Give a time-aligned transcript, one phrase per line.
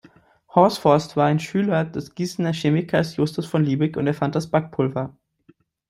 [0.55, 5.15] Horsford war ein Schüler des Gießener Chemikers Justus von Liebig und erfand das Backpulver.